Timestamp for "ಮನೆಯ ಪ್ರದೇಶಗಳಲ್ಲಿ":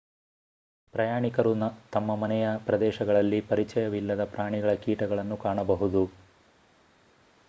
2.15-3.41